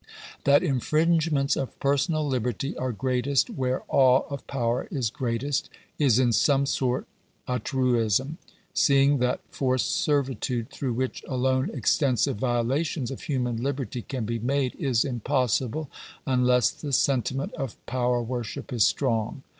That 0.45 0.63
infringements 0.63 1.55
of 1.55 1.79
personal 1.79 2.27
liberty 2.27 2.75
are 2.75 2.91
greatest 2.91 3.51
where 3.51 3.83
awe 3.87 4.21
of 4.31 4.47
power 4.47 4.87
is 4.89 5.11
greatest, 5.11 5.69
is 5.99 6.17
in 6.17 6.33
some 6.33 6.65
sort 6.65 7.05
a 7.47 7.59
truism, 7.59 8.39
seeing 8.73 9.19
that 9.19 9.41
forced 9.51 9.91
servitude, 9.95 10.71
through 10.71 10.93
which 10.93 11.23
alone 11.27 11.69
extensive 11.71 12.37
violations 12.37 13.11
of 13.11 13.21
human 13.21 13.61
liberty 13.61 14.01
can 14.01 14.25
be 14.25 14.39
made, 14.39 14.73
is 14.79 15.05
impossible, 15.05 15.87
unless 16.25 16.71
the 16.71 16.93
sentiment 16.93 17.53
of 17.53 17.77
power 17.85 18.23
worship 18.23 18.73
is 18.73 18.83
strong. 18.83 19.43